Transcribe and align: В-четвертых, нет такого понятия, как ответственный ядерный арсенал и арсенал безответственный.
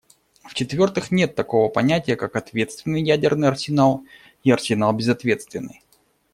В-четвертых, 0.45 1.11
нет 1.11 1.35
такого 1.35 1.69
понятия, 1.69 2.15
как 2.15 2.35
ответственный 2.35 3.03
ядерный 3.03 3.49
арсенал 3.49 4.03
и 4.43 4.49
арсенал 4.49 4.93
безответственный. 4.93 5.83